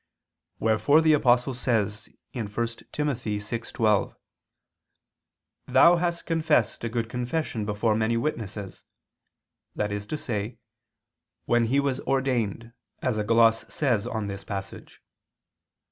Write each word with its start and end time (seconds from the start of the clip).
Wherefore 0.57 1.01
the 1.01 1.13
Apostle 1.13 1.53
says 1.53 2.07
(1 2.33 2.45
Tim. 2.47 3.07
6:12): 3.09 4.15
"Thou... 5.67 5.95
hast 5.97 6.25
confessed 6.25 6.83
a 6.83 6.89
good 6.89 7.07
confession 7.07 7.67
before 7.67 7.93
many 7.95 8.17
witnesses," 8.17 8.83
that 9.75 9.91
is 9.91 10.07
to 10.07 10.17
say, 10.17 10.57
"when 11.45 11.65
he 11.65 11.79
was 11.79 11.99
ordained," 11.99 12.73
as 13.03 13.19
a 13.19 13.23
gloss 13.23 13.71
says 13.71 14.07
on 14.07 14.25
this 14.25 14.43
passage. 14.43 15.03